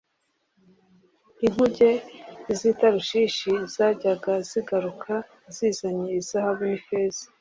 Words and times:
inkuge 1.45 1.89
z’i 2.57 2.71
Tarushishi 2.79 3.51
zajyaga 3.73 4.33
zigaruka 4.49 5.13
zizanye 5.55 6.07
izahabu 6.21 6.63
n’ifeza 6.71 7.23